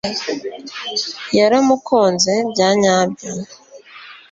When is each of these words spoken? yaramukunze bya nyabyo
yaramukunze 1.37 2.33
bya 2.51 2.69
nyabyo 2.81 3.31